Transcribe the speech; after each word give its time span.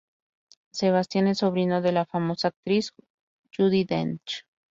Sebastian 0.71 1.27
es 1.27 1.37
sobrino 1.37 1.79
de 1.83 1.91
la 1.91 2.07
famosa 2.07 2.47
actriz 2.47 2.91
Judi 3.55 3.83
Dench. 3.83 4.47